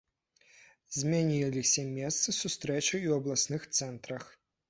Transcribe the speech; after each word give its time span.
Змяніліся 0.99 1.83
месцы 1.97 2.29
сустрэчы 2.41 2.93
і 2.93 3.13
ў 3.13 3.21
абласных 3.21 3.61
цэнтрах. 3.77 4.23